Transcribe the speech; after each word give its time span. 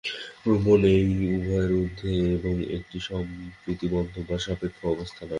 ব্রহ্ম 0.43 0.67
এই 0.93 1.03
উভয়ের 1.35 1.71
ঊর্ধ্বে, 1.79 2.13
এবং 2.37 2.53
একটি 2.77 2.97
সপ্রতিবন্ধ 3.07 4.13
বা 4.27 4.37
সাপেক্ষ 4.45 4.79
অবস্থা 4.93 5.21
নয়। 5.23 5.29